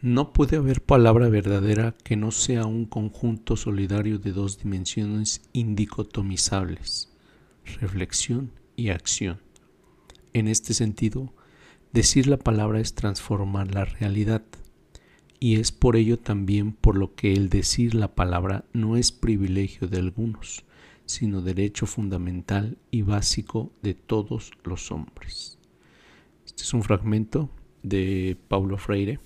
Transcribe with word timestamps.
No 0.00 0.32
puede 0.32 0.56
haber 0.56 0.80
palabra 0.80 1.28
verdadera 1.28 1.96
que 2.04 2.14
no 2.14 2.30
sea 2.30 2.66
un 2.66 2.84
conjunto 2.84 3.56
solidario 3.56 4.20
de 4.20 4.30
dos 4.30 4.62
dimensiones 4.62 5.42
indicotomizables, 5.52 7.12
reflexión 7.80 8.52
y 8.76 8.90
acción. 8.90 9.40
En 10.34 10.46
este 10.46 10.72
sentido, 10.72 11.34
decir 11.92 12.28
la 12.28 12.36
palabra 12.36 12.78
es 12.78 12.94
transformar 12.94 13.74
la 13.74 13.86
realidad, 13.86 14.44
y 15.40 15.56
es 15.56 15.72
por 15.72 15.96
ello 15.96 16.16
también 16.16 16.70
por 16.74 16.96
lo 16.96 17.16
que 17.16 17.32
el 17.32 17.48
decir 17.48 17.96
la 17.96 18.14
palabra 18.14 18.66
no 18.72 18.96
es 18.96 19.10
privilegio 19.10 19.88
de 19.88 19.98
algunos, 19.98 20.64
sino 21.06 21.42
derecho 21.42 21.86
fundamental 21.86 22.78
y 22.92 23.02
básico 23.02 23.72
de 23.82 23.94
todos 23.94 24.52
los 24.62 24.92
hombres. 24.92 25.58
Este 26.46 26.62
es 26.62 26.72
un 26.72 26.84
fragmento 26.84 27.50
de 27.82 28.36
Paulo 28.46 28.78
Freire 28.78 29.18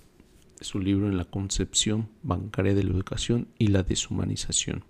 su 0.62 0.78
libro 0.78 1.08
en 1.08 1.16
la 1.16 1.24
concepción 1.24 2.08
bancaria 2.22 2.74
de 2.74 2.84
la 2.84 2.92
educación 2.92 3.48
y 3.58 3.68
la 3.68 3.82
deshumanización. 3.82 4.84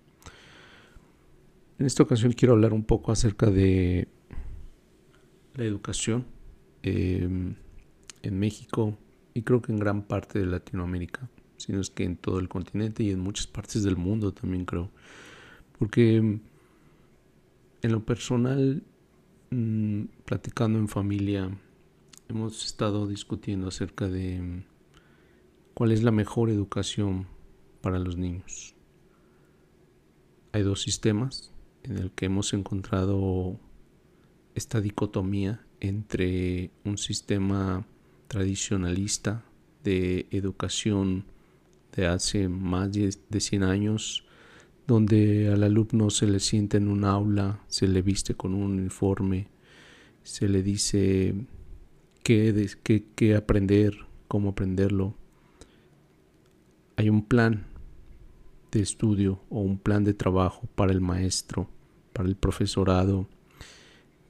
En 1.79 1.85
esta 1.85 2.03
ocasión 2.03 2.33
quiero 2.33 2.53
hablar 2.53 2.73
un 2.73 2.83
poco 2.83 3.11
acerca 3.11 3.49
de 3.49 4.07
la 5.55 5.65
educación 5.65 6.25
em, 6.83 7.55
en 8.21 8.39
México 8.39 8.97
y 9.33 9.41
creo 9.41 9.61
que 9.61 9.71
en 9.71 9.79
gran 9.79 10.03
parte 10.03 10.39
de 10.39 10.45
Latinoamérica, 10.45 11.29
sino 11.57 11.81
es 11.81 11.89
que 11.89 12.03
en 12.03 12.17
todo 12.17 12.39
el 12.39 12.49
continente 12.49 13.03
y 13.03 13.11
en 13.11 13.19
muchas 13.19 13.47
partes 13.47 13.83
del 13.83 13.97
mundo 13.97 14.33
también 14.33 14.65
creo. 14.65 14.91
Porque 15.77 16.17
em, 16.17 16.39
en 17.81 17.91
lo 17.91 18.05
personal, 18.05 18.83
mm, 19.49 20.03
platicando 20.25 20.79
en 20.79 20.87
familia, 20.87 21.49
hemos 22.29 22.65
estado 22.65 23.07
discutiendo 23.07 23.67
acerca 23.67 24.07
de 24.07 24.35
em, 24.35 24.63
¿Cuál 25.73 25.91
es 25.91 26.03
la 26.03 26.11
mejor 26.11 26.51
educación 26.51 27.25
para 27.81 27.97
los 27.97 28.15
niños? 28.15 28.75
Hay 30.51 30.61
dos 30.61 30.83
sistemas 30.83 31.51
en 31.81 31.97
el 31.97 32.11
que 32.11 32.27
hemos 32.27 32.53
encontrado 32.53 33.59
esta 34.53 34.81
dicotomía 34.81 35.65
entre 35.79 36.69
un 36.85 36.99
sistema 36.99 37.87
tradicionalista 38.27 39.45
de 39.83 40.27
educación 40.29 41.25
de 41.95 42.05
hace 42.05 42.47
más 42.49 42.91
de 42.91 43.39
100 43.39 43.63
años, 43.63 44.25
donde 44.85 45.49
al 45.51 45.63
alumno 45.63 46.11
se 46.11 46.27
le 46.27 46.39
sienta 46.39 46.77
en 46.77 46.87
un 46.87 47.03
aula, 47.03 47.63
se 47.67 47.87
le 47.87 48.03
viste 48.03 48.35
con 48.35 48.53
un 48.53 48.79
uniforme, 48.79 49.47
se 50.21 50.47
le 50.47 50.61
dice 50.61 51.33
qué, 52.21 53.35
aprender, 53.35 53.97
cómo 54.27 54.49
aprenderlo, 54.49 55.15
hay 56.95 57.09
un 57.09 57.23
plan 57.23 57.65
de 58.71 58.81
estudio 58.81 59.39
o 59.49 59.61
un 59.61 59.77
plan 59.77 60.03
de 60.03 60.13
trabajo 60.13 60.67
para 60.75 60.91
el 60.91 61.01
maestro, 61.01 61.67
para 62.11 62.27
el 62.27 62.35
profesorado, 62.35 63.27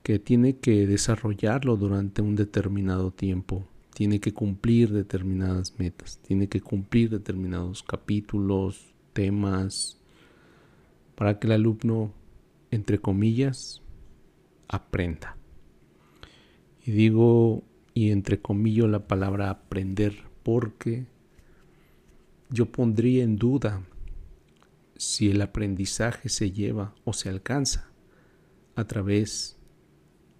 que 0.03 0.19
tiene 0.19 0.57
que 0.57 0.85
desarrollarlo 0.85 1.77
durante 1.77 2.21
un 2.21 2.35
determinado 2.35 3.11
tiempo, 3.11 3.65
tiene 3.93 4.19
que 4.19 4.33
cumplir 4.33 4.91
determinadas 4.91 5.79
metas, 5.79 6.19
tiene 6.19 6.47
que 6.47 6.61
cumplir 6.61 7.09
determinados 7.09 7.83
capítulos, 7.83 8.93
temas, 9.13 9.97
para 11.15 11.39
que 11.39 11.47
el 11.47 11.53
alumno, 11.53 12.11
entre 12.71 12.99
comillas, 12.99 13.81
aprenda. 14.67 15.37
Y 16.85 16.91
digo, 16.91 17.63
y 17.93 18.11
entre 18.11 18.41
comillas, 18.41 18.89
la 18.89 19.07
palabra 19.07 19.49
aprender 19.49 20.15
porque 20.43 21.05
yo 22.53 22.71
pondría 22.71 23.23
en 23.23 23.37
duda 23.37 23.83
si 24.95 25.31
el 25.31 25.41
aprendizaje 25.41 26.29
se 26.29 26.51
lleva 26.51 26.93
o 27.03 27.11
se 27.11 27.27
alcanza 27.27 27.89
a 28.75 28.85
través 28.85 29.57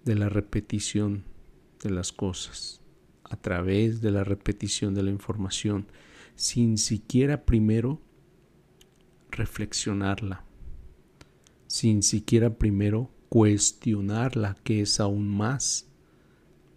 de 0.04 0.14
la 0.14 0.28
repetición 0.28 1.24
de 1.82 1.90
las 1.90 2.12
cosas, 2.12 2.80
a 3.24 3.36
través 3.36 4.00
de 4.00 4.12
la 4.12 4.22
repetición 4.22 4.94
de 4.94 5.02
la 5.02 5.10
información, 5.10 5.88
sin 6.36 6.78
siquiera 6.78 7.44
primero 7.44 8.00
reflexionarla, 9.32 10.44
sin 11.66 12.04
siquiera 12.04 12.58
primero 12.58 13.10
cuestionarla, 13.28 14.54
que 14.62 14.82
es 14.82 15.00
aún 15.00 15.26
más, 15.26 15.88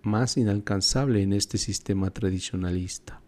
más 0.01 0.35
inalcanzable 0.35 1.21
en 1.21 1.33
este 1.33 1.59
sistema 1.59 2.09
tradicionalista. 2.09 3.21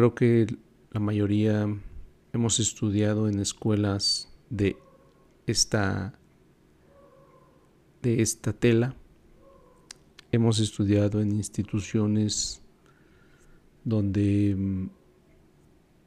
Creo 0.00 0.14
que 0.14 0.46
la 0.92 0.98
mayoría 0.98 1.68
hemos 2.32 2.58
estudiado 2.58 3.28
en 3.28 3.38
escuelas 3.38 4.32
de 4.48 4.78
esta 5.46 6.18
de 8.00 8.22
esta 8.22 8.54
tela. 8.54 8.96
Hemos 10.32 10.58
estudiado 10.58 11.20
en 11.20 11.32
instituciones 11.32 12.62
donde 13.84 14.56
mm, 14.56 14.88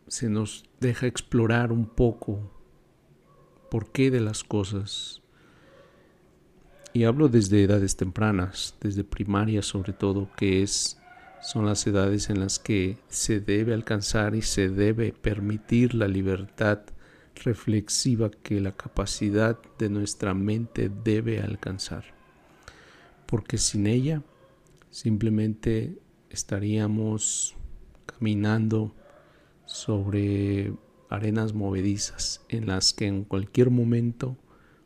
se 0.08 0.28
nos 0.28 0.64
deja 0.80 1.06
explorar 1.06 1.72
un 1.72 1.86
poco 1.86 2.52
por 3.70 3.92
qué 3.92 4.10
de 4.10 4.22
las 4.22 4.44
cosas. 4.44 5.22
Y 6.94 7.04
hablo 7.04 7.30
desde 7.30 7.62
edades 7.62 7.96
tempranas, 7.96 8.76
desde 8.82 9.04
primaria 9.04 9.62
sobre 9.62 9.94
todo, 9.94 10.32
que 10.36 10.64
es 10.64 10.98
son 11.44 11.66
las 11.66 11.86
edades 11.86 12.30
en 12.30 12.40
las 12.40 12.58
que 12.58 12.98
se 13.10 13.42
debe 13.42 13.74
alcanzar 13.74 14.34
y 14.34 14.42
se 14.42 14.70
debe 14.70 15.12
permitir 15.12 15.94
la 15.94 16.08
libertad 16.08 16.80
reflexiva 17.44 18.32
que 18.32 18.62
la 18.62 18.72
capacidad 18.72 19.60
de 19.78 19.90
nuestra 19.90 20.34
mente 20.34 20.90
debe 20.90 21.42
alcanzar. 21.42 22.06
Porque 23.26 23.58
sin 23.58 23.88
ella 23.88 24.24
simplemente 24.90 26.00
estaríamos 26.30 27.56
caminando 28.06 28.96
sobre 29.66 30.74
arenas 31.10 31.54
movedizas 31.54 32.46
en 32.48 32.68
las 32.68 32.94
que 32.94 33.08
en 33.08 33.26
cualquier 33.26 33.70
momento 33.70 34.38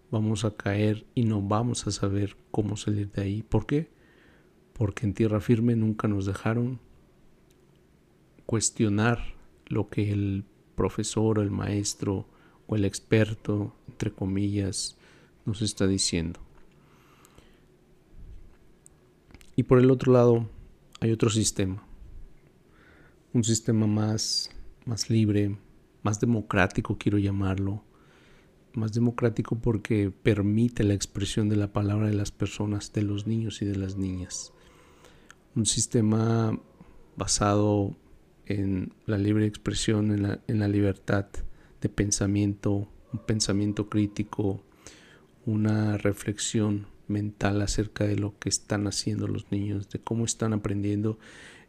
vamos 0.10 0.44
a 0.44 0.56
caer 0.56 1.06
y 1.14 1.24
no 1.24 1.42
vamos 1.42 1.86
a 1.86 1.92
saber 1.92 2.36
cómo 2.50 2.78
salir 2.78 3.12
de 3.12 3.22
ahí. 3.22 3.44
¿Por 3.44 3.68
qué? 3.68 3.97
Porque 4.78 5.06
en 5.06 5.14
tierra 5.14 5.42
firme 5.42 5.76
nunca 5.76 6.08
nos 6.08 6.26
dejaron 6.26 6.80
cuestionar 8.46 9.36
lo 9.66 9.90
que 9.90 10.12
el 10.12 10.46
profesor 10.76 11.40
el 11.40 11.50
maestro 11.50 12.28
o 12.68 12.76
el 12.76 12.86
experto, 12.86 13.74
entre 13.88 14.12
comillas, 14.12 14.96
nos 15.46 15.62
está 15.62 15.88
diciendo. 15.88 16.40
Y 19.56 19.64
por 19.64 19.80
el 19.80 19.90
otro 19.90 20.14
lado 20.14 20.48
hay 21.00 21.12
otro 21.12 21.30
sistema, 21.32 21.84
un 23.34 23.44
sistema 23.44 23.88
más, 23.88 24.52
más 24.86 25.10
libre, 25.10 25.58
más 26.04 26.20
democrático 26.20 26.98
quiero 27.00 27.18
llamarlo, 27.18 27.84
más 28.74 28.94
democrático 28.94 29.56
porque 29.56 30.12
permite 30.12 30.84
la 30.84 30.94
expresión 30.94 31.50
de 31.50 31.56
la 31.56 31.74
palabra 31.74 32.08
de 32.08 32.14
las 32.14 32.32
personas, 32.32 32.94
de 32.94 33.02
los 33.02 33.26
niños 33.26 33.64
y 33.64 33.66
de 33.66 33.76
las 33.76 33.98
niñas 33.98 34.54
un 35.58 35.66
sistema 35.66 36.58
basado 37.16 37.96
en 38.46 38.94
la 39.08 39.18
libre 39.18 39.48
expresión, 39.48 40.12
en 40.12 40.60
la, 40.60 40.68
libertad 40.68 41.26
de 41.82 41.90
pensamiento, 41.90 42.88
un 43.12 43.20
pensamiento 43.26 43.90
crítico, 43.90 44.62
una 45.48 45.98
reflexión 45.98 46.86
mental 47.08 47.62
acerca 47.64 48.06
de 48.06 48.18
lo 48.18 48.38
que 48.38 48.50
están 48.50 48.86
haciendo 48.86 49.28
los 49.28 49.52
niños, 49.52 49.90
de 49.90 50.00
cómo 50.00 50.26
están 50.26 50.54
aprendiendo 50.54 51.18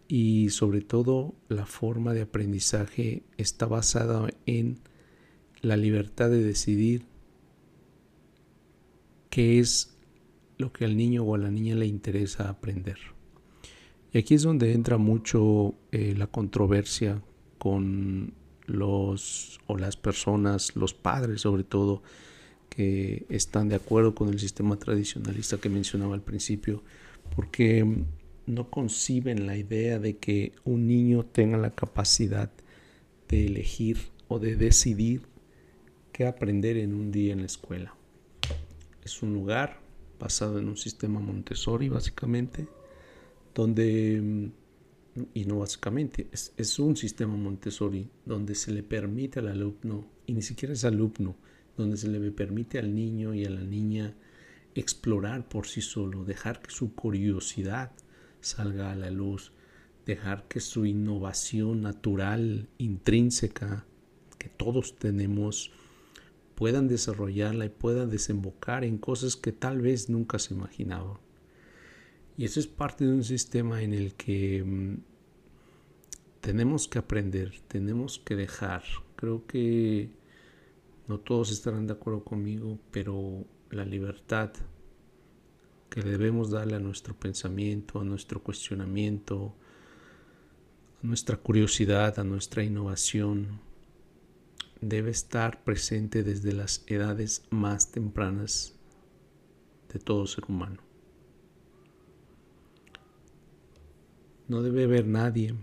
y 0.07 0.51
sobre 0.51 0.83
todo 0.83 1.35
la 1.49 1.65
forma 1.65 2.13
de 2.13 2.23
aprendizaje 2.23 3.23
está 3.39 3.65
basada 3.67 4.29
en 4.45 4.81
la 5.63 5.79
libertad 5.79 6.29
de 6.29 6.43
decidir 6.43 7.07
qué 9.31 9.61
es 9.61 9.97
lo 10.59 10.75
que 10.75 10.85
al 10.85 10.97
niño 10.97 11.25
o 11.25 11.35
a 11.35 11.39
la 11.39 11.51
niña 11.51 11.75
le 11.75 11.87
interesa 11.87 12.51
aprender. 12.51 13.18
Y 14.13 14.19
aquí 14.19 14.35
es 14.35 14.43
donde 14.43 14.73
entra 14.73 14.97
mucho 14.97 15.75
eh, 15.93 16.15
la 16.17 16.27
controversia 16.27 17.23
con 17.59 18.33
los 18.67 19.61
o 19.67 19.77
las 19.77 19.97
personas, 19.97 20.77
los 20.77 20.95
padres 20.95 21.43
sobre 21.43 21.65
todo, 21.65 22.03
que 22.69 23.27
están 23.29 23.69
de 23.69 23.77
acuerdo 23.77 24.15
con 24.15 24.29
el 24.29 24.39
sistema 24.39 24.77
tradicionalista 24.77 25.59
que 25.59 25.69
mencionaba 25.69 26.15
al 26.15 26.23
principio, 26.23 26.83
porque 27.35 28.05
no 28.47 28.71
conciben 28.71 29.47
la 29.47 29.57
idea 29.57 29.99
de 29.99 30.17
que 30.17 30.53
un 30.65 30.87
niño 30.87 31.25
tenga 31.25 31.59
la 31.59 31.71
capacidad 31.71 32.51
de 33.29 33.47
elegir 33.47 33.99
o 34.29 34.39
de 34.39 34.57
decidir 34.57 35.23
qué 36.13 36.27
aprender 36.27 36.77
en 36.79 36.95
un 36.95 37.13
día 37.13 37.33
en 37.33 37.41
la 37.41 37.47
escuela. 37.47 37.95
Es 39.05 39.23
un 39.23 39.35
lugar 39.35 39.81
basado 40.19 40.59
en 40.59 40.69
un 40.69 40.77
sistema 40.77 41.21
Montessori 41.21 41.89
básicamente, 41.89 42.67
donde, 43.59 44.53
y 45.35 45.45
no 45.45 45.59
básicamente, 45.59 46.29
es, 46.31 46.53
es 46.57 46.79
un 46.79 46.97
sistema 46.97 47.35
Montessori 47.37 48.09
donde 48.25 48.55
se 48.55 48.71
le 48.71 48.85
permite 48.85 49.41
al 49.41 49.49
alumno, 49.49 50.07
y 50.27 50.35
ni 50.35 50.43
siquiera 50.43 50.75
es 50.75 50.85
alumno, 50.85 51.35
donde 51.77 51.97
se 51.97 52.07
le 52.07 52.31
permite 52.31 52.79
al 52.79 52.95
niño 52.95 53.35
y 53.35 53.45
a 53.45 53.51
la 53.51 53.65
niña 53.65 54.15
explorar 54.77 55.49
por 55.49 55.67
sí 55.67 55.81
solo, 55.81 56.25
dejar 56.25 56.63
que 56.63 56.71
su 56.71 56.95
curiosidad 56.95 57.91
salga 58.41 58.93
a 58.93 58.95
la 58.95 59.11
luz, 59.11 59.51
dejar 60.07 60.47
que 60.47 60.61
su 60.61 60.87
innovación 60.87 61.83
natural, 61.83 62.69
intrínseca, 62.79 63.87
que 64.39 64.51
todos 64.51 64.95
tenemos, 65.01 65.73
puedan 66.55 66.87
desarrollarla 66.87 67.65
y 67.65 67.71
puedan 67.71 68.09
desembocar 68.09 68.85
en 68.85 68.99
cosas 68.99 69.35
que 69.35 69.51
tal 69.51 69.81
vez 69.81 70.09
nunca 70.09 70.39
se 70.39 70.55
imaginaban. 70.55 71.19
Y 72.39 72.45
eso 72.45 72.61
es 72.61 72.69
parte 72.69 73.05
de 73.05 73.11
un 73.11 73.25
sistema 73.25 73.83
en 73.83 73.93
el 73.93 74.15
que 74.15 74.63
mm, 74.65 74.99
tenemos 76.41 76.87
que 76.87 77.01
aprender, 77.01 77.53
tenemos 77.67 78.21
que 78.21 78.37
dejar. 78.37 78.85
Creo 79.17 79.45
que 79.49 80.09
no 81.09 81.19
todos 81.19 81.51
estarán 81.51 81.89
de 81.89 81.95
acuerdo 81.95 82.23
conmigo, 82.23 82.79
pero 82.93 83.45
la 83.71 83.85
libertad 83.85 84.53
que 85.91 86.01
debemos 86.03 86.53
darle 86.53 86.77
a 86.77 86.79
nuestro 86.79 87.19
pensamiento, 87.19 88.01
a 88.01 88.05
nuestro 88.05 88.41
cuestionamiento, 88.41 89.57
a 91.03 91.07
nuestra 91.09 91.39
curiosidad, 91.39 92.21
a 92.21 92.25
nuestra 92.25 92.63
innovación, 92.63 93.61
debe 94.81 95.11
estar 95.11 95.65
presente 95.65 96.23
desde 96.23 96.53
las 96.53 96.85
edades 96.87 97.43
más 97.51 97.91
tempranas 97.91 98.75
de 99.93 99.99
todo 99.99 100.25
ser 100.29 100.45
humano. 100.47 100.88
No 104.49 104.63
debe 104.63 104.85
haber 104.85 105.07
nadie 105.07 105.55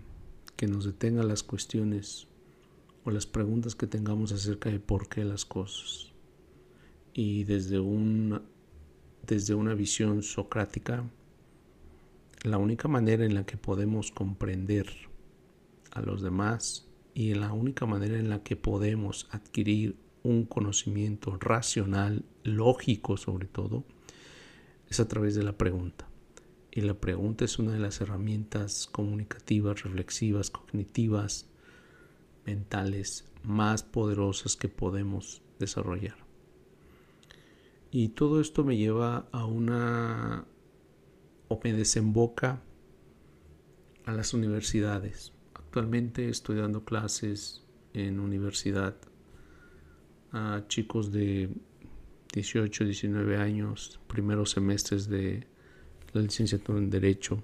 que 0.54 0.68
nos 0.68 0.84
detenga 0.84 1.24
las 1.24 1.42
cuestiones 1.42 2.28
o 3.02 3.10
las 3.10 3.26
preguntas 3.26 3.74
que 3.74 3.88
tengamos 3.88 4.30
acerca 4.30 4.70
de 4.70 4.78
por 4.78 5.08
qué 5.08 5.24
las 5.24 5.44
cosas 5.44 6.12
y 7.12 7.42
desde 7.42 7.80
una, 7.80 8.42
desde 9.26 9.54
una 9.54 9.74
visión 9.74 10.22
socrática, 10.22 11.04
la 12.44 12.58
única 12.58 12.86
manera 12.86 13.24
en 13.24 13.34
la 13.34 13.44
que 13.44 13.56
podemos 13.56 14.12
comprender 14.12 14.86
a 15.90 16.00
los 16.00 16.22
demás 16.22 16.86
y 17.12 17.34
la 17.34 17.52
única 17.52 17.86
manera 17.86 18.16
en 18.16 18.28
la 18.28 18.44
que 18.44 18.54
podemos 18.54 19.26
adquirir 19.32 19.96
un 20.22 20.44
conocimiento 20.44 21.36
racional, 21.40 22.24
lógico 22.44 23.16
sobre 23.16 23.48
todo, 23.48 23.82
es 24.88 25.00
a 25.00 25.08
través 25.08 25.34
de 25.34 25.42
la 25.42 25.58
pregunta. 25.58 26.06
Y 26.76 26.82
la 26.82 26.92
pregunta 26.92 27.46
es 27.46 27.58
una 27.58 27.72
de 27.72 27.78
las 27.78 28.02
herramientas 28.02 28.86
comunicativas, 28.92 29.82
reflexivas, 29.82 30.50
cognitivas, 30.50 31.48
mentales 32.44 33.24
más 33.42 33.82
poderosas 33.82 34.56
que 34.56 34.68
podemos 34.68 35.40
desarrollar. 35.58 36.18
Y 37.90 38.10
todo 38.10 38.42
esto 38.42 38.62
me 38.62 38.76
lleva 38.76 39.26
a 39.32 39.46
una, 39.46 40.44
o 41.48 41.58
me 41.64 41.72
desemboca 41.72 42.62
a 44.04 44.12
las 44.12 44.34
universidades. 44.34 45.32
Actualmente 45.54 46.28
estoy 46.28 46.56
dando 46.56 46.84
clases 46.84 47.64
en 47.94 48.20
universidad 48.20 48.98
a 50.30 50.64
chicos 50.68 51.10
de 51.10 51.48
18, 52.34 52.84
19 52.84 53.38
años, 53.38 53.98
primeros 54.08 54.50
semestres 54.50 55.08
de 55.08 55.55
la 56.16 56.22
licenciatura 56.22 56.78
en 56.78 56.90
Derecho. 56.90 57.42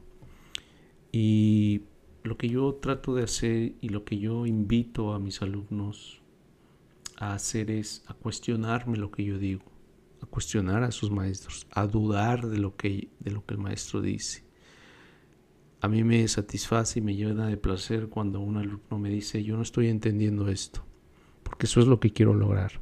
Y 1.12 1.82
lo 2.22 2.36
que 2.36 2.48
yo 2.48 2.74
trato 2.74 3.14
de 3.14 3.24
hacer 3.24 3.74
y 3.80 3.88
lo 3.90 4.04
que 4.04 4.18
yo 4.18 4.46
invito 4.46 5.12
a 5.12 5.18
mis 5.18 5.42
alumnos 5.42 6.20
a 7.18 7.34
hacer 7.34 7.70
es 7.70 8.04
a 8.06 8.14
cuestionarme 8.14 8.96
lo 8.96 9.10
que 9.10 9.24
yo 9.24 9.38
digo 9.38 9.72
a 10.22 10.26
cuestionar 10.26 10.84
a 10.84 10.92
sus 10.92 11.10
maestros, 11.10 11.66
a 11.72 11.86
dudar 11.86 12.46
de 12.46 12.58
lo 12.58 12.76
que, 12.76 13.08
de 13.18 13.30
lo 13.32 13.44
que 13.44 13.54
el 13.54 13.60
maestro 13.60 14.00
dice. 14.00 14.44
A 15.80 15.88
mí 15.88 16.04
me 16.04 16.26
satisface 16.28 17.00
y 17.00 17.02
me 17.02 17.16
llena 17.16 17.48
de 17.48 17.56
placer 17.56 18.08
cuando 18.08 18.40
un 18.40 18.56
alumno 18.56 18.98
me 18.98 19.10
dice, 19.10 19.42
yo 19.42 19.56
no 19.56 19.62
estoy 19.62 19.88
entendiendo 19.88 20.48
esto, 20.48 20.84
porque 21.42 21.66
eso 21.66 21.80
es 21.80 21.88
lo 21.88 21.98
que 21.98 22.12
quiero 22.12 22.34
lograr, 22.34 22.80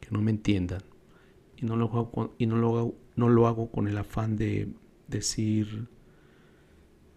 que 0.00 0.08
no 0.10 0.20
me 0.20 0.32
entiendan. 0.32 0.82
Y 1.56 1.64
no 1.64 1.76
lo 1.76 2.34
y 2.36 2.46
no 2.46 2.56
lo 2.56 2.94
no 3.14 3.28
lo 3.30 3.46
hago 3.46 3.70
con 3.70 3.88
el 3.88 3.96
afán 3.96 4.36
de 4.36 4.68
decir 5.08 5.88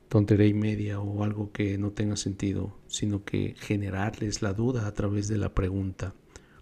tontería 0.10 0.48
y 0.48 0.54
media 0.54 1.00
o 1.00 1.24
algo 1.24 1.52
que 1.52 1.78
no 1.78 1.92
tenga 1.92 2.18
sentido, 2.18 2.76
sino 2.88 3.24
que 3.24 3.56
generarles 3.58 4.42
la 4.42 4.54
duda 4.54 4.88
a 4.88 4.94
través 4.94 5.28
de 5.28 5.38
la 5.38 5.54
pregunta. 5.54 6.16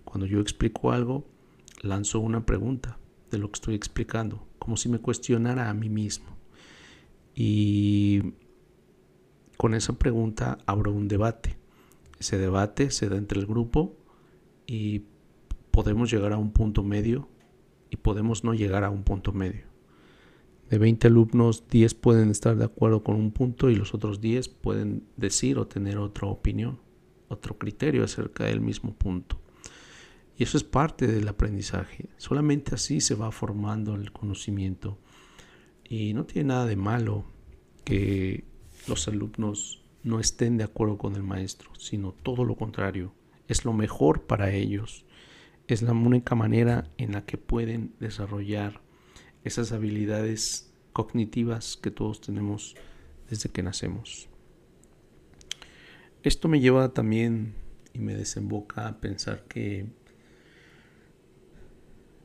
Cuando 0.04 0.26
yo 0.26 0.40
explico 0.42 0.92
algo, 0.92 1.26
lanzo 1.82 2.20
una 2.20 2.46
pregunta 2.46 3.00
de 3.32 3.38
lo 3.38 3.50
que 3.50 3.58
estoy 3.58 3.76
explicando, 3.76 4.46
como 4.60 4.78
si 4.78 4.90
me 4.90 5.00
cuestionara 5.00 5.70
a 5.70 5.74
mí 5.74 5.90
mismo. 5.90 6.38
Y 7.34 8.34
con 9.58 9.74
esa 9.74 9.94
pregunta 9.94 10.58
abro 10.66 10.92
un 10.92 11.08
debate. 11.08 11.58
Ese 12.20 12.38
debate 12.38 12.92
se 12.92 13.10
da 13.10 13.18
entre 13.18 13.40
el 13.40 13.46
grupo 13.46 13.96
y 14.66 15.04
podemos 15.72 16.12
llegar 16.12 16.34
a 16.34 16.38
un 16.38 16.52
punto 16.52 16.84
medio 16.84 17.30
y 17.90 17.98
podemos 17.98 18.44
no 18.44 18.54
llegar 18.54 18.84
a 18.84 18.90
un 18.90 19.04
punto 19.04 19.32
medio. 19.32 19.67
De 20.70 20.78
20 20.78 21.08
alumnos, 21.08 21.64
10 21.70 21.94
pueden 21.96 22.30
estar 22.30 22.58
de 22.58 22.66
acuerdo 22.66 23.02
con 23.04 23.16
un 23.16 23.32
punto 23.32 23.70
y 23.70 23.76
los 23.76 23.94
otros 23.94 24.20
10 24.20 24.50
pueden 24.50 25.04
decir 25.16 25.58
o 25.58 25.68
tener 25.68 25.98
otra 25.98 26.28
opinión, 26.28 26.80
otro 27.30 27.58
criterio 27.58 28.04
acerca 28.04 28.44
del 28.46 28.60
mismo 28.60 28.94
punto. 28.94 29.40
Y 30.38 30.44
eso 30.44 30.58
es 30.58 30.64
parte 30.64 31.08
del 31.08 31.28
aprendizaje. 31.28 32.10
Solamente 32.18 32.76
así 32.76 33.02
se 33.02 33.16
va 33.16 33.32
formando 33.32 33.96
el 33.96 34.12
conocimiento. 34.12 35.00
Y 35.84 36.14
no 36.14 36.26
tiene 36.26 36.50
nada 36.50 36.66
de 36.66 36.76
malo 36.76 37.26
que 37.86 38.44
los 38.88 39.08
alumnos 39.08 39.84
no 40.04 40.20
estén 40.20 40.58
de 40.58 40.66
acuerdo 40.66 40.98
con 40.98 41.16
el 41.16 41.24
maestro, 41.24 41.72
sino 41.78 42.12
todo 42.12 42.44
lo 42.44 42.56
contrario. 42.56 43.14
Es 43.48 43.64
lo 43.66 43.74
mejor 43.74 44.24
para 44.24 44.52
ellos. 44.52 45.06
Es 45.68 45.82
la 45.82 45.94
única 45.94 46.36
manera 46.36 46.90
en 46.98 47.14
la 47.14 47.26
que 47.26 47.38
pueden 47.38 47.94
desarrollar 48.00 48.82
esas 49.48 49.72
habilidades 49.72 50.72
cognitivas 50.94 51.78
que 51.78 51.92
todos 51.92 52.22
tenemos 52.22 52.76
desde 53.30 53.50
que 53.50 53.64
nacemos. 53.64 54.30
Esto 56.24 56.48
me 56.48 56.60
lleva 56.60 56.94
también 56.94 57.54
y 57.94 58.00
me 58.00 58.16
desemboca 58.16 58.88
a 58.88 59.00
pensar 59.00 59.46
que 59.48 59.88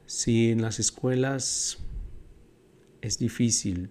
si 0.07 0.51
en 0.51 0.63
las 0.63 0.79
escuelas 0.79 1.79
es 3.01 3.19
difícil, 3.19 3.91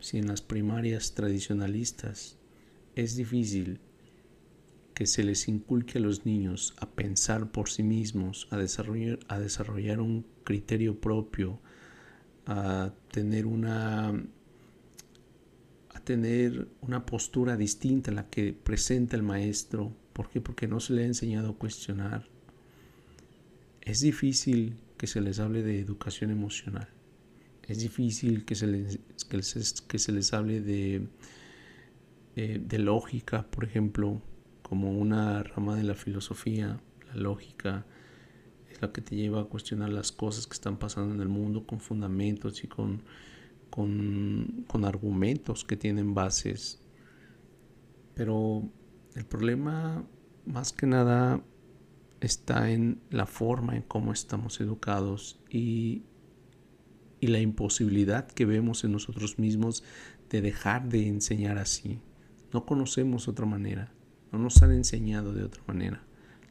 si 0.00 0.18
en 0.18 0.28
las 0.28 0.42
primarias 0.42 1.14
tradicionalistas 1.14 2.38
es 2.94 3.16
difícil 3.16 3.80
que 4.94 5.06
se 5.06 5.22
les 5.22 5.48
inculque 5.48 5.98
a 5.98 6.00
los 6.00 6.26
niños 6.26 6.74
a 6.78 6.90
pensar 6.90 7.52
por 7.52 7.70
sí 7.70 7.82
mismos, 7.82 8.48
a 8.50 8.56
desarrollar, 8.56 9.20
a 9.28 9.38
desarrollar 9.38 10.00
un 10.00 10.26
criterio 10.44 11.00
propio, 11.00 11.60
a 12.48 12.90
tener 13.12 13.44
una 13.46 14.08
a 15.90 16.00
tener 16.00 16.66
una 16.80 17.04
postura 17.04 17.56
distinta 17.56 18.10
a 18.10 18.14
la 18.14 18.30
que 18.30 18.54
presenta 18.54 19.16
el 19.16 19.22
maestro. 19.22 19.92
¿Por 20.14 20.30
qué? 20.30 20.40
Porque 20.40 20.66
no 20.66 20.80
se 20.80 20.94
le 20.94 21.02
ha 21.02 21.06
enseñado 21.06 21.50
a 21.50 21.56
cuestionar. 21.56 22.26
Es 23.82 24.00
difícil 24.00 24.76
que 24.96 25.06
se 25.06 25.20
les 25.20 25.38
hable 25.40 25.62
de 25.62 25.78
educación 25.78 26.30
emocional. 26.30 26.88
Es 27.66 27.80
difícil 27.80 28.46
que 28.46 28.54
se 28.54 28.66
les, 28.66 28.98
que 29.86 29.98
se 29.98 30.12
les 30.12 30.32
hable 30.32 30.62
de, 30.62 31.06
eh, 32.36 32.62
de 32.64 32.78
lógica, 32.78 33.46
por 33.50 33.64
ejemplo, 33.64 34.22
como 34.62 34.92
una 34.92 35.42
rama 35.42 35.76
de 35.76 35.84
la 35.84 35.94
filosofía. 35.94 36.80
La 37.08 37.14
lógica 37.16 37.84
la 38.80 38.92
que 38.92 39.00
te 39.00 39.16
lleva 39.16 39.42
a 39.42 39.44
cuestionar 39.44 39.90
las 39.90 40.12
cosas 40.12 40.46
que 40.46 40.54
están 40.54 40.78
pasando 40.78 41.14
en 41.14 41.20
el 41.20 41.28
mundo 41.28 41.66
con 41.66 41.80
fundamentos 41.80 42.62
y 42.64 42.68
con, 42.68 43.02
con, 43.70 44.64
con 44.66 44.84
argumentos 44.84 45.64
que 45.64 45.76
tienen 45.76 46.14
bases. 46.14 46.80
Pero 48.14 48.68
el 49.14 49.24
problema, 49.24 50.04
más 50.46 50.72
que 50.72 50.86
nada, 50.86 51.42
está 52.20 52.70
en 52.70 53.00
la 53.10 53.26
forma 53.26 53.76
en 53.76 53.82
cómo 53.82 54.12
estamos 54.12 54.60
educados 54.60 55.40
y, 55.50 56.02
y 57.20 57.28
la 57.28 57.40
imposibilidad 57.40 58.26
que 58.26 58.44
vemos 58.44 58.84
en 58.84 58.92
nosotros 58.92 59.38
mismos 59.38 59.84
de 60.30 60.40
dejar 60.40 60.88
de 60.88 61.06
enseñar 61.06 61.58
así. 61.58 62.00
No 62.52 62.64
conocemos 62.64 63.28
otra 63.28 63.46
manera, 63.46 63.92
no 64.32 64.38
nos 64.38 64.62
han 64.62 64.72
enseñado 64.72 65.32
de 65.32 65.44
otra 65.44 65.62
manera. 65.66 66.07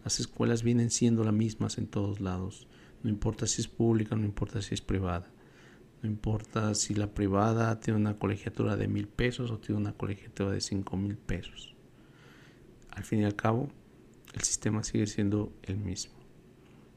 Las 0.07 0.21
escuelas 0.21 0.63
vienen 0.63 0.89
siendo 0.89 1.25
las 1.25 1.33
mismas 1.33 1.77
en 1.77 1.85
todos 1.85 2.21
lados, 2.21 2.69
no 3.03 3.09
importa 3.09 3.45
si 3.45 3.59
es 3.59 3.67
pública, 3.67 4.15
no 4.15 4.23
importa 4.23 4.61
si 4.61 4.73
es 4.73 4.79
privada. 4.79 5.29
No 6.01 6.07
importa 6.07 6.73
si 6.75 6.93
la 6.93 7.13
privada 7.13 7.77
tiene 7.81 7.99
una 7.99 8.17
colegiatura 8.17 8.77
de 8.77 8.87
mil 8.87 9.09
pesos 9.09 9.51
o 9.51 9.57
tiene 9.57 9.81
una 9.81 9.91
colegiatura 9.91 10.51
de 10.51 10.61
cinco 10.61 10.95
mil 10.95 11.17
pesos. 11.17 11.75
Al 12.91 13.03
fin 13.03 13.19
y 13.19 13.25
al 13.25 13.35
cabo, 13.35 13.67
el 14.33 14.43
sistema 14.43 14.81
sigue 14.81 15.07
siendo 15.07 15.51
el 15.63 15.75
mismo. 15.75 16.13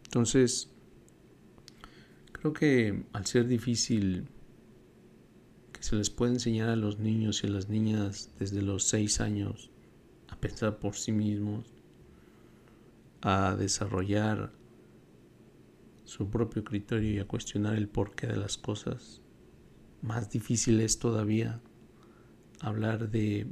Entonces, 0.04 0.70
creo 2.30 2.52
que 2.52 3.06
al 3.12 3.26
ser 3.26 3.48
difícil 3.48 4.28
que 5.72 5.82
se 5.82 5.96
les 5.96 6.10
puede 6.10 6.34
enseñar 6.34 6.68
a 6.68 6.76
los 6.76 7.00
niños 7.00 7.42
y 7.42 7.48
a 7.48 7.50
las 7.50 7.68
niñas 7.68 8.30
desde 8.38 8.62
los 8.62 8.84
seis 8.84 9.20
años 9.20 9.72
a 10.28 10.36
pensar 10.36 10.78
por 10.78 10.94
sí 10.94 11.10
mismos, 11.10 11.74
a 13.22 13.54
desarrollar 13.56 14.52
su 16.04 16.28
propio 16.28 16.64
criterio 16.64 17.12
y 17.12 17.18
a 17.18 17.26
cuestionar 17.26 17.76
el 17.76 17.88
porqué 17.88 18.26
de 18.26 18.36
las 18.36 18.56
cosas. 18.56 19.22
Más 20.02 20.30
difícil 20.30 20.80
es 20.80 20.98
todavía 20.98 21.60
hablar 22.60 23.10
de, 23.10 23.46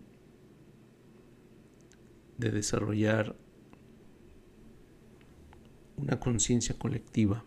de 2.39 2.51
desarrollar 2.51 3.37
una 5.97 6.19
conciencia 6.19 6.77
colectiva. 6.79 7.45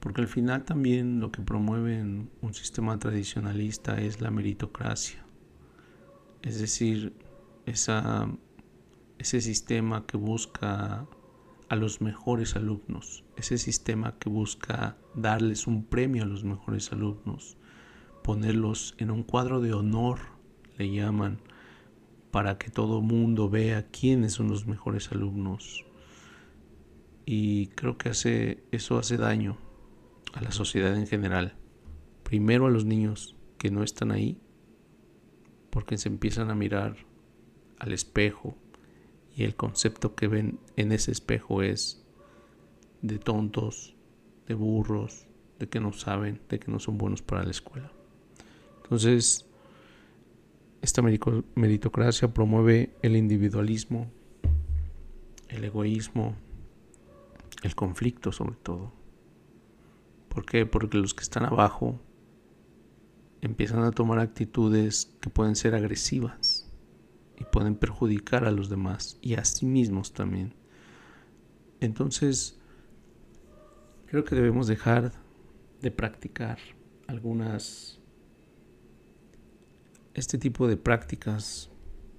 Porque 0.00 0.20
al 0.20 0.28
final 0.28 0.64
también 0.64 1.20
lo 1.20 1.30
que 1.30 1.42
promueve 1.42 2.00
un 2.02 2.54
sistema 2.54 2.98
tradicionalista 2.98 4.00
es 4.00 4.20
la 4.20 4.30
meritocracia. 4.30 5.24
Es 6.42 6.60
decir, 6.60 7.12
esa, 7.66 8.30
ese 9.18 9.40
sistema 9.40 10.06
que 10.06 10.16
busca 10.16 11.06
a 11.68 11.76
los 11.76 12.00
mejores 12.00 12.56
alumnos, 12.56 13.24
ese 13.36 13.58
sistema 13.58 14.18
que 14.18 14.30
busca 14.30 14.96
darles 15.14 15.66
un 15.66 15.84
premio 15.84 16.22
a 16.22 16.26
los 16.26 16.44
mejores 16.44 16.92
alumnos, 16.92 17.58
ponerlos 18.22 18.94
en 18.98 19.10
un 19.10 19.22
cuadro 19.22 19.60
de 19.60 19.74
honor, 19.74 20.20
le 20.78 20.90
llaman, 20.90 21.40
para 22.30 22.58
que 22.58 22.70
todo 22.70 23.00
mundo 23.00 23.50
vea 23.50 23.88
quiénes 23.88 24.34
son 24.34 24.48
los 24.48 24.66
mejores 24.66 25.10
alumnos. 25.12 25.84
Y 27.26 27.68
creo 27.68 27.98
que 27.98 28.10
hace, 28.10 28.64
eso 28.70 28.98
hace 28.98 29.16
daño 29.16 29.58
a 30.32 30.40
la 30.40 30.52
sociedad 30.52 30.96
en 30.96 31.06
general. 31.06 31.56
Primero 32.22 32.66
a 32.66 32.70
los 32.70 32.84
niños 32.84 33.36
que 33.58 33.70
no 33.70 33.82
están 33.82 34.12
ahí, 34.12 34.40
porque 35.70 35.98
se 35.98 36.08
empiezan 36.08 36.50
a 36.50 36.54
mirar 36.54 36.96
al 37.78 37.92
espejo 37.92 38.56
y 39.38 39.44
el 39.44 39.54
concepto 39.54 40.16
que 40.16 40.26
ven 40.26 40.58
en 40.74 40.90
ese 40.90 41.12
espejo 41.12 41.62
es 41.62 42.04
de 43.02 43.20
tontos, 43.20 43.94
de 44.48 44.54
burros, 44.54 45.28
de 45.60 45.68
que 45.68 45.78
no 45.78 45.92
saben, 45.92 46.40
de 46.48 46.58
que 46.58 46.72
no 46.72 46.80
son 46.80 46.98
buenos 46.98 47.22
para 47.22 47.44
la 47.44 47.52
escuela. 47.52 47.92
Entonces, 48.82 49.48
esta 50.82 51.02
meritocracia 51.02 52.34
promueve 52.34 52.96
el 53.00 53.14
individualismo, 53.14 54.10
el 55.46 55.62
egoísmo, 55.62 56.34
el 57.62 57.76
conflicto 57.76 58.32
sobre 58.32 58.56
todo. 58.56 58.92
¿Por 60.30 60.46
qué? 60.46 60.66
Porque 60.66 60.98
los 60.98 61.14
que 61.14 61.22
están 61.22 61.44
abajo 61.44 62.00
empiezan 63.40 63.84
a 63.84 63.92
tomar 63.92 64.18
actitudes 64.18 65.16
que 65.20 65.30
pueden 65.30 65.54
ser 65.54 65.76
agresivas 65.76 66.47
y 67.38 67.44
pueden 67.44 67.76
perjudicar 67.76 68.44
a 68.44 68.50
los 68.50 68.68
demás 68.68 69.18
y 69.22 69.34
a 69.34 69.44
sí 69.44 69.64
mismos 69.64 70.12
también. 70.12 70.54
Entonces, 71.80 72.58
creo 74.06 74.24
que 74.24 74.34
debemos 74.34 74.66
dejar 74.66 75.12
de 75.80 75.90
practicar 75.90 76.58
algunas 77.06 78.00
este 80.14 80.36
tipo 80.36 80.66
de 80.66 80.76
prácticas 80.76 81.70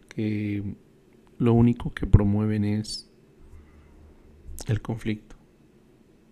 que 0.07 0.75
lo 1.37 1.53
único 1.53 1.93
que 1.93 2.07
promueven 2.07 2.63
es 2.63 3.09
el 4.67 4.81
conflicto, 4.81 5.35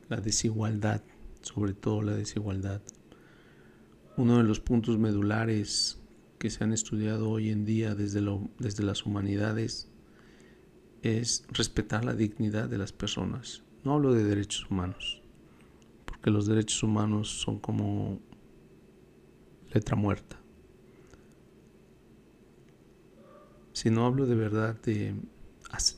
la 0.08 0.17
desigualdad, 0.17 1.01
sobre 1.41 1.74
todo 1.74 2.01
la 2.01 2.13
desigualdad. 2.13 2.82
Uno 4.15 4.38
de 4.38 4.44
los 4.44 4.62
puntos 4.62 4.98
medulares 4.98 6.01
que 6.38 6.50
se 6.50 6.63
han 6.63 6.74
estudiado 6.74 7.29
hoy 7.29 7.50
en 7.50 7.65
día 7.65 7.96
desde, 7.96 8.22
desde 8.60 8.84
las 8.84 9.06
humanidades 9.06 9.89
es 11.01 11.46
respetar 11.50 12.06
la 12.06 12.13
dignidad 12.13 12.70
de 12.70 12.77
las 12.77 12.91
personas. 12.91 13.63
No 13.84 13.94
hablo 13.94 14.13
de 14.13 14.24
derechos 14.24 14.70
humanos, 14.70 15.22
porque 16.06 16.32
los 16.32 16.46
derechos 16.46 16.84
humanos 16.84 17.29
son 17.29 17.60
como 17.60 18.20
letra 19.74 19.96
muerta. 19.96 20.39
Sino 23.74 24.06
hablo 24.06 24.25
de 24.25 24.36
verdad 24.36 24.79
de 24.82 25.15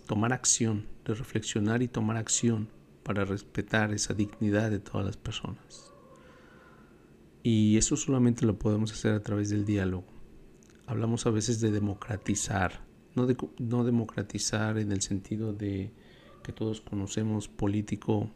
tomar 0.05 0.33
acción, 0.33 0.87
de 1.05 1.15
reflexionar 1.15 1.81
y 1.81 1.87
tomar 1.87 2.17
acción 2.17 2.69
para 3.03 3.25
respetar 3.25 3.93
esa 3.93 4.13
dignidad 4.13 4.69
de 4.69 4.79
todas 4.79 5.05
las 5.05 5.17
personas. 5.17 5.93
Y 7.41 7.77
eso 7.77 7.95
solamente 7.95 8.45
lo 8.45 8.59
podemos 8.59 8.91
hacer 8.91 9.13
a 9.13 9.23
través 9.23 9.49
del 9.49 9.65
diálogo 9.65 10.18
hablamos 10.89 11.27
a 11.27 11.29
veces 11.29 11.61
de 11.61 11.69
democratizar, 11.69 12.81
no, 13.15 13.27
de, 13.27 13.37
no 13.59 13.83
democratizar 13.83 14.79
en 14.79 14.91
el 14.91 15.01
sentido 15.01 15.53
de 15.53 15.91
que 16.41 16.51
todos 16.51 16.81
conocemos 16.81 17.47
político 17.47 18.31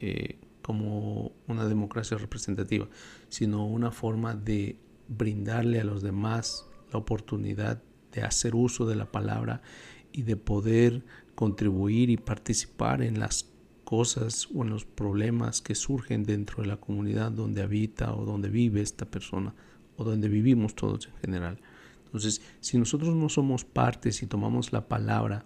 eh, 0.00 0.38
como 0.62 1.30
una 1.46 1.64
democracia 1.64 2.18
representativa, 2.18 2.88
sino 3.28 3.64
una 3.66 3.92
forma 3.92 4.34
de 4.34 4.80
brindarle 5.06 5.80
a 5.80 5.84
los 5.84 6.02
demás 6.02 6.66
la 6.92 6.98
oportunidad 6.98 7.80
de 8.10 8.22
hacer 8.22 8.56
uso 8.56 8.84
de 8.86 8.96
la 8.96 9.12
palabra 9.12 9.62
y 10.10 10.22
de 10.22 10.36
poder 10.36 11.04
contribuir 11.36 12.10
y 12.10 12.16
participar 12.16 13.00
en 13.00 13.20
las 13.20 13.48
cosas 13.84 14.48
o 14.52 14.64
en 14.64 14.70
los 14.70 14.84
problemas 14.84 15.60
que 15.60 15.76
surgen 15.76 16.24
dentro 16.24 16.62
de 16.62 16.68
la 16.68 16.78
comunidad 16.78 17.30
donde 17.30 17.62
habita 17.62 18.12
o 18.12 18.24
donde 18.24 18.48
vive 18.48 18.80
esta 18.80 19.04
persona 19.04 19.54
o 19.96 20.02
donde 20.02 20.28
vivimos 20.28 20.74
todos 20.74 21.06
en 21.06 21.16
general. 21.20 21.60
Entonces, 22.06 22.42
si 22.60 22.78
nosotros 22.78 23.14
no 23.14 23.28
somos 23.28 23.64
partes 23.64 24.22
y 24.22 24.26
tomamos 24.26 24.72
la 24.72 24.88
palabra 24.88 25.44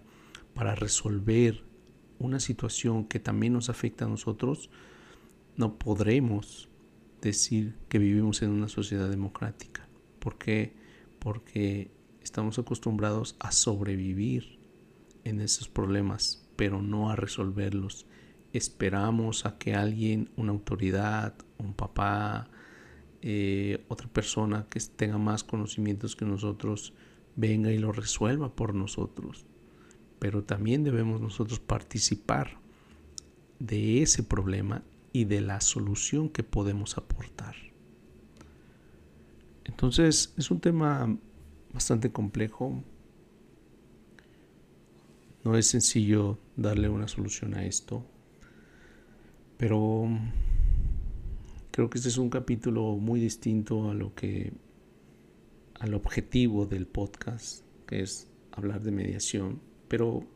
para 0.53 0.75
resolver 0.75 1.63
una 2.19 2.39
situación 2.39 3.05
que 3.05 3.19
también 3.19 3.53
nos 3.53 3.69
afecta 3.69 4.05
a 4.05 4.09
nosotros, 4.09 4.69
no 5.57 5.77
podremos 5.77 6.69
decir 7.21 7.75
que 7.89 7.99
vivimos 7.99 8.41
en 8.41 8.51
una 8.51 8.67
sociedad 8.67 9.09
democrática. 9.09 9.87
¿Por 10.19 10.37
qué? 10.37 10.73
Porque 11.19 11.91
estamos 12.21 12.57
acostumbrados 12.59 13.35
a 13.39 13.51
sobrevivir 13.51 14.59
en 15.23 15.39
esos 15.41 15.67
problemas, 15.67 16.47
pero 16.55 16.81
no 16.81 17.09
a 17.09 17.15
resolverlos. 17.15 18.05
Esperamos 18.53 19.45
a 19.45 19.57
que 19.57 19.75
alguien, 19.75 20.29
una 20.35 20.51
autoridad, 20.51 21.33
un 21.57 21.73
papá, 21.73 22.49
eh, 23.21 23.83
otra 23.87 24.07
persona 24.07 24.65
que 24.69 24.79
tenga 24.79 25.17
más 25.17 25.43
conocimientos 25.43 26.15
que 26.15 26.25
nosotros 26.25 26.93
venga 27.35 27.71
y 27.71 27.77
lo 27.77 27.91
resuelva 27.91 28.55
por 28.55 28.73
nosotros. 28.73 29.45
Pero 30.19 30.43
también 30.43 30.83
debemos 30.83 31.21
nosotros 31.21 31.59
participar 31.59 32.59
de 33.59 34.01
ese 34.01 34.23
problema 34.23 34.83
y 35.13 35.25
de 35.25 35.41
la 35.41 35.61
solución 35.61 36.29
que 36.29 36.43
podemos 36.43 36.97
aportar. 36.97 37.55
Entonces 39.65 40.33
es 40.37 40.49
un 40.51 40.59
tema 40.59 41.17
bastante 41.73 42.11
complejo. 42.11 42.83
No 45.43 45.55
es 45.55 45.67
sencillo 45.67 46.37
darle 46.55 46.89
una 46.89 47.07
solución 47.07 47.53
a 47.55 47.65
esto, 47.65 48.05
pero 49.57 50.07
Creo 51.71 51.89
que 51.89 51.99
este 51.99 52.09
es 52.09 52.17
un 52.17 52.29
capítulo 52.29 52.97
muy 52.97 53.21
distinto 53.21 53.89
a 53.89 53.93
lo 53.93 54.13
que 54.13 54.51
al 55.79 55.93
objetivo 55.93 56.65
del 56.65 56.85
podcast, 56.85 57.63
que 57.87 58.01
es 58.01 58.27
hablar 58.51 58.83
de 58.83 58.91
mediación, 58.91 59.61
pero 59.87 60.27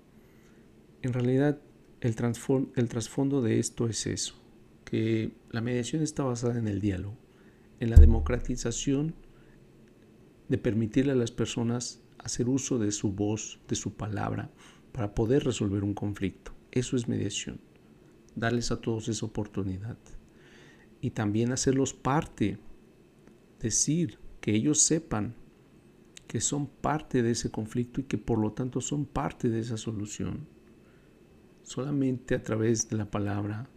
en 1.01 1.11
realidad 1.11 1.59
el, 1.99 2.15
el 2.75 2.89
trasfondo 2.89 3.41
de 3.41 3.59
esto 3.59 3.89
es 3.89 4.07
eso, 4.07 4.35
que 4.85 5.33
la 5.51 5.59
mediación 5.59 6.01
está 6.01 6.23
basada 6.23 6.57
en 6.57 6.69
el 6.69 6.79
diálogo, 6.79 7.17
en 7.81 7.89
la 7.89 7.97
democratización 7.97 9.13
de 10.47 10.57
permitirle 10.57 11.11
a 11.11 11.15
las 11.15 11.31
personas 11.31 12.01
hacer 12.17 12.47
uso 12.47 12.79
de 12.79 12.93
su 12.93 13.11
voz, 13.11 13.59
de 13.67 13.75
su 13.75 13.93
palabra, 13.95 14.51
para 14.93 15.13
poder 15.13 15.43
resolver 15.43 15.83
un 15.83 15.95
conflicto. 15.95 16.53
Eso 16.71 16.95
es 16.95 17.09
mediación, 17.09 17.59
darles 18.37 18.71
a 18.71 18.79
todos 18.79 19.09
esa 19.09 19.25
oportunidad 19.25 19.97
y 21.01 21.11
también 21.11 21.51
hacerlos 21.51 21.93
parte, 21.93 22.57
decir 23.59 24.19
que 24.41 24.53
ellos 24.55 24.81
sepan 24.81 25.35
que 26.27 26.41
son 26.41 26.67
parte 26.67 27.23
de 27.23 27.31
ese 27.31 27.51
conflicto 27.51 28.01
y 28.01 28.03
que 28.03 28.17
por 28.17 28.39
lo 28.39 28.51
tanto 28.51 28.81
son 28.81 29.05
parte 29.05 29.49
de 29.49 29.59
esa 29.59 29.77
solución. 29.77 30.47
Solamente 31.63 32.35
a 32.35 32.43
través 32.43 32.89
de 32.89 32.97
la 32.97 33.09
palabra 33.09 33.69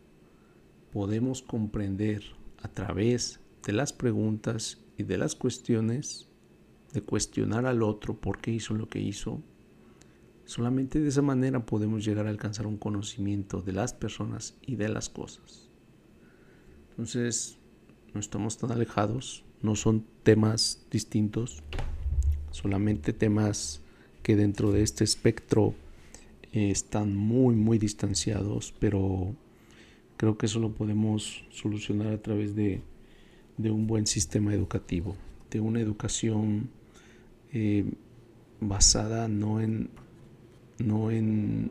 podemos 0.92 1.42
comprender 1.42 2.22
a 2.62 2.68
través 2.68 3.40
de 3.64 3.72
las 3.72 3.92
preguntas 3.92 4.82
y 4.96 5.04
de 5.04 5.18
las 5.18 5.34
cuestiones, 5.34 6.28
de 6.92 7.02
cuestionar 7.02 7.66
al 7.66 7.82
otro 7.82 8.20
por 8.20 8.40
qué 8.40 8.50
hizo 8.50 8.74
lo 8.74 8.88
que 8.88 9.00
hizo, 9.00 9.42
solamente 10.44 11.00
de 11.00 11.08
esa 11.08 11.22
manera 11.22 11.64
podemos 11.64 12.04
llegar 12.04 12.26
a 12.26 12.30
alcanzar 12.30 12.66
un 12.66 12.78
conocimiento 12.78 13.60
de 13.60 13.72
las 13.72 13.92
personas 13.92 14.56
y 14.62 14.76
de 14.76 14.88
las 14.88 15.08
cosas. 15.08 15.67
Entonces, 16.98 17.56
no 18.12 18.18
estamos 18.18 18.58
tan 18.58 18.72
alejados, 18.72 19.44
no 19.62 19.76
son 19.76 20.04
temas 20.24 20.84
distintos, 20.90 21.62
solamente 22.50 23.12
temas 23.12 23.80
que 24.24 24.34
dentro 24.34 24.72
de 24.72 24.82
este 24.82 25.04
espectro 25.04 25.76
eh, 26.52 26.72
están 26.72 27.14
muy, 27.14 27.54
muy 27.54 27.78
distanciados, 27.78 28.74
pero 28.80 29.32
creo 30.16 30.36
que 30.36 30.46
eso 30.46 30.58
lo 30.58 30.72
podemos 30.72 31.44
solucionar 31.50 32.08
a 32.08 32.20
través 32.20 32.56
de, 32.56 32.82
un 33.58 33.86
buen 33.86 34.08
sistema 34.08 34.52
educativo, 34.52 35.14
de 35.52 35.60
una 35.60 35.78
educación 35.78 36.68
eh, 37.52 37.84
basada 38.60 39.28
no 39.28 39.60
en, 39.60 39.88
no 40.78 41.12
en 41.12 41.70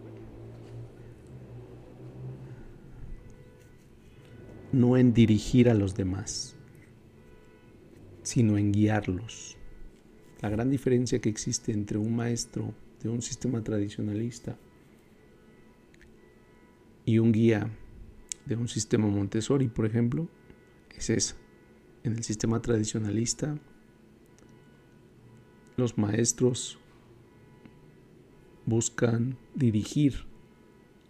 no 4.72 4.98
en 4.98 5.14
dirigir 5.14 5.70
a 5.70 5.74
los 5.74 5.96
demás, 5.96 6.56
sino 8.24 8.58
en 8.58 8.72
guiarlos. 8.72 9.58
La 10.42 10.50
gran 10.50 10.70
diferencia 10.70 11.20
que 11.20 11.30
existe 11.30 11.72
entre 11.72 11.98
un 11.98 12.16
maestro 12.16 12.74
de 13.02 13.10
un 13.10 13.22
sistema 13.22 13.64
tradicionalista 13.64 14.58
y 17.06 17.20
un 17.20 17.32
guía 17.32 17.72
de 18.46 18.56
un 18.56 18.68
sistema 18.68 19.08
Montessori, 19.08 19.68
por 19.68 19.86
ejemplo, 19.86 20.28
es 20.96 21.10
esa. 21.10 21.36
En 22.04 22.14
el 22.14 22.24
sistema 22.24 22.62
tradicionalista, 22.62 23.58
los 25.76 25.98
maestros 25.98 26.80
buscan 28.66 29.38
dirigir 29.56 30.26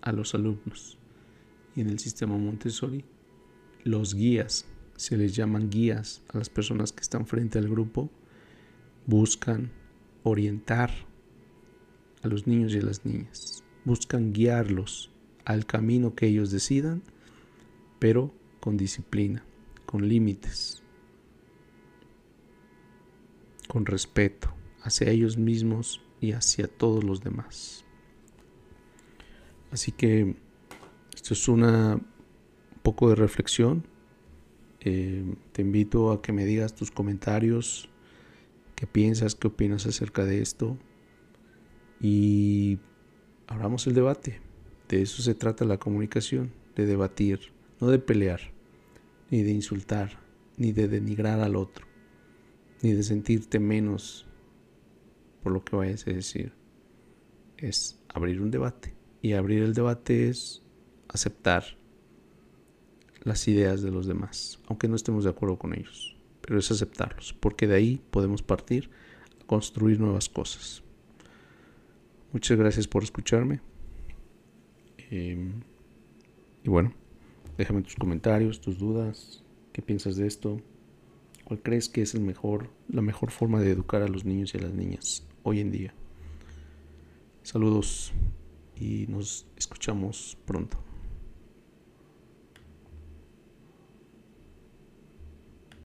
a 0.01 0.11
los 0.11 0.35
alumnos. 0.35 0.97
Y 1.75 1.81
en 1.81 1.89
el 1.89 1.99
sistema 1.99 2.37
Montessori, 2.37 3.05
los 3.83 4.15
guías, 4.15 4.65
se 4.95 5.17
les 5.17 5.35
llaman 5.35 5.69
guías 5.69 6.21
a 6.33 6.37
las 6.37 6.49
personas 6.49 6.91
que 6.91 7.01
están 7.01 7.25
frente 7.25 7.59
al 7.59 7.69
grupo, 7.69 8.09
buscan 9.05 9.71
orientar 10.23 10.91
a 12.23 12.27
los 12.27 12.47
niños 12.47 12.73
y 12.73 12.79
a 12.79 12.83
las 12.83 13.05
niñas, 13.05 13.63
buscan 13.85 14.33
guiarlos 14.33 15.11
al 15.45 15.65
camino 15.65 16.15
que 16.15 16.27
ellos 16.27 16.51
decidan, 16.51 17.03
pero 17.99 18.33
con 18.59 18.75
disciplina, 18.75 19.45
con 19.85 20.07
límites, 20.07 20.83
con 23.67 23.85
respeto 23.85 24.53
hacia 24.81 25.09
ellos 25.09 25.37
mismos 25.37 26.01
y 26.19 26.31
hacia 26.33 26.67
todos 26.67 27.03
los 27.03 27.21
demás. 27.21 27.85
Así 29.71 29.91
que 29.91 30.35
esto 31.13 31.33
es 31.33 31.47
una 31.47 31.99
poco 32.87 33.09
de 33.09 33.15
reflexión. 33.15 33.83
Eh, 34.79 35.35
te 35.51 35.61
invito 35.61 36.09
a 36.13 36.21
que 36.21 36.31
me 36.31 36.45
digas 36.45 36.73
tus 36.73 36.89
comentarios, 36.89 37.89
qué 38.75 38.87
piensas, 38.87 39.35
qué 39.35 39.47
opinas 39.47 39.85
acerca 39.85 40.23
de 40.23 40.41
esto 40.41 40.77
y 41.99 42.79
abramos 43.45 43.87
el 43.87 43.93
debate. 43.93 44.39
De 44.87 45.01
eso 45.01 45.21
se 45.21 45.35
trata 45.35 45.65
la 45.65 45.79
comunicación, 45.79 46.53
de 46.77 46.85
debatir, 46.85 47.51
no 47.81 47.89
de 47.89 47.99
pelear, 47.99 48.39
ni 49.31 49.43
de 49.43 49.51
insultar, 49.51 50.21
ni 50.55 50.71
de 50.71 50.87
denigrar 50.87 51.41
al 51.41 51.57
otro, 51.57 51.85
ni 52.81 52.93
de 52.93 53.03
sentirte 53.03 53.59
menos 53.59 54.29
por 55.43 55.51
lo 55.51 55.61
que 55.61 55.75
vayas 55.75 56.07
a 56.07 56.11
decir. 56.11 56.53
Es 57.57 57.99
abrir 58.07 58.39
un 58.41 58.49
debate. 58.49 58.95
Y 59.21 59.33
abrir 59.33 59.63
el 59.63 59.73
debate 59.73 60.29
es 60.29 60.63
aceptar 61.09 61.77
las 63.27 63.47
ideas 63.47 63.81
de 63.81 63.91
los 63.91 64.07
demás, 64.07 64.59
aunque 64.67 64.87
no 64.87 64.95
estemos 64.95 65.25
de 65.25 65.29
acuerdo 65.29 65.57
con 65.57 65.73
ellos. 65.73 66.15
Pero 66.41 66.57
es 66.57 66.71
aceptarlos, 66.71 67.33
porque 67.33 67.67
de 67.67 67.75
ahí 67.75 68.01
podemos 68.09 68.41
partir 68.41 68.89
a 69.41 69.45
construir 69.45 69.99
nuevas 69.99 70.29
cosas. 70.29 70.81
Muchas 72.31 72.57
gracias 72.57 72.87
por 72.87 73.03
escucharme. 73.03 73.59
Em, 75.09 75.61
y 76.63 76.69
bueno, 76.69 76.93
déjame 77.57 77.81
tus 77.81 77.95
comentarios, 77.95 78.61
tus 78.61 78.77
dudas, 78.77 79.43
qué 79.73 79.81
piensas 79.81 80.15
de 80.15 80.25
esto, 80.25 80.61
cuál 81.43 81.61
crees 81.61 81.89
que 81.89 82.01
es 82.01 82.15
el 82.15 82.21
mejor, 82.21 82.69
la 82.87 83.01
mejor 83.01 83.31
forma 83.31 83.59
de 83.59 83.71
educar 83.71 84.01
a 84.01 84.07
los 84.07 84.23
niños 84.23 84.53
y 84.53 84.57
a 84.57 84.61
las 84.61 84.73
niñas 84.73 85.27
hoy 85.43 85.59
en 85.59 85.71
día. 85.71 85.93
Saludos 87.43 88.13
y 88.79 89.05
nos 89.07 89.47
escuchamos 89.57 90.37
pronto. 90.45 90.86